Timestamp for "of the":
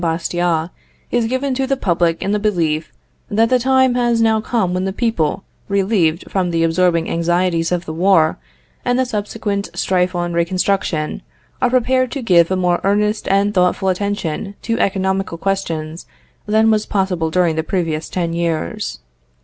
7.71-7.93